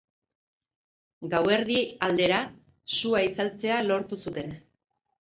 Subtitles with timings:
[1.35, 1.77] Gauerdi
[2.09, 2.41] aldera
[2.97, 4.61] sua itzaltzea lortu zuten.